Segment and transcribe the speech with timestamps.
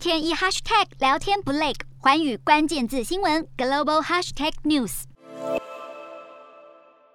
[0.00, 5.02] 天一 hashtag 聊天不累，环宇关键字新闻 global hashtag news。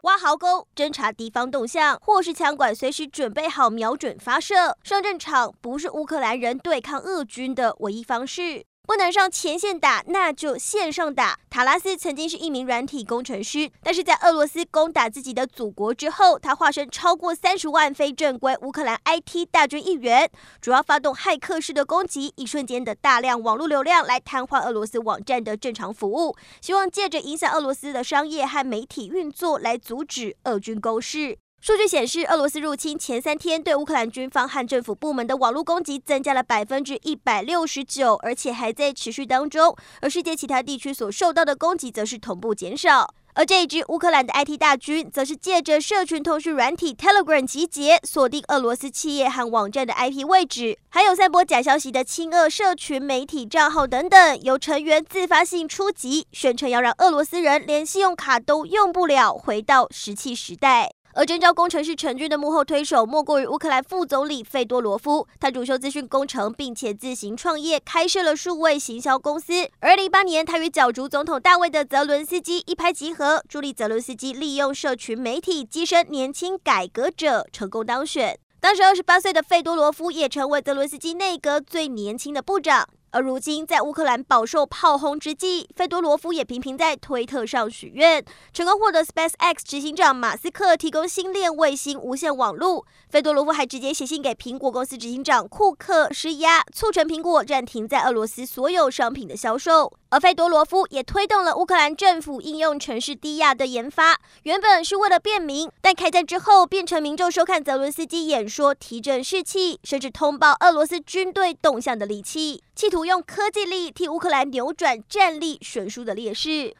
[0.00, 4.76] 挖壕沟，侦查敌方动向，或是枪管随时准备好瞄准发射。
[4.82, 8.66] 上战场不是乌克兰人对抗俄军的唯一方式。
[8.84, 11.38] 不能上前线打，那就线上打。
[11.48, 20.28] 塔拉斯曾经是一名软体工程师，但是在俄罗斯攻打自己的祖国之后，他化身超过三十万非正规乌克兰 IT 大军一员，
[20.60, 31.38] 主要发动骇客式的攻击，一瞬间的大量网络流量来瘫痪俄罗斯网站的正常服务，希望借着影响俄罗斯的商业和媒体运作来阻止俄军攻势。
[31.64, 39.76] 数据显示，俄罗斯入侵前三天，对乌克兰军方和政府部门的网络攻击增加了百分之一百六十九，而且还在持续当中。
[40.00, 43.14] 而世界其他地区所受到的攻击则是同步减少。
[43.34, 60.90] 而这一支乌克兰的 IT 大军，则是借着社群通讯软体 Telegram 集结，锁定俄罗斯企业和网站的 IP 位置，还有散播假消息的亲俄社群媒体账号等等，由成员自发性出击，宣称要让俄罗斯人连信用卡都用不了，回到石器时代。
[61.14, 65.28] 而征召工程师成军的幕后推手，莫过于乌克兰副总理费多罗夫。
[65.38, 69.68] 他主修资讯工程，并且自行创业，开设了数位行销公司。
[69.80, 78.38] 二零一八年，他与角逐总统大位的泽伦斯基一拍即合，助力泽伦斯基利用社群媒体跻身年轻改革者，成功当选。
[78.58, 82.88] 当时二十八岁的费多罗夫也成为泽伦斯基内阁最年轻的部长。
[83.12, 88.24] 而如今，在乌克兰饱受炮轰之际，费多罗夫也频频在推特上许愿，
[88.54, 92.86] 成功获得 SpaceX 执行长马斯克提供星链卫星无线网络。
[93.10, 99.92] 费多罗夫还直接写信给苹果公司执行长库克施压，促成苹果暂停在俄罗斯所有商品的销售。
[100.08, 116.74] 而费多罗夫也推动了乌克兰政府应用程式 Diia 的研发，原本是为了便民，但开战之后变成民众收看泽伦斯基演说提振士气，甚至通报俄罗斯军队动向的利器，企图用科技力替乌克兰扭转战力悬殊的劣势。